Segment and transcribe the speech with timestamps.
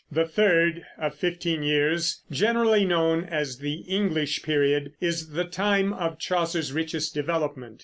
[0.11, 6.17] The third, of fifteen years, generally known as the English period, is the time of
[6.17, 7.79] Chaucer's richest development.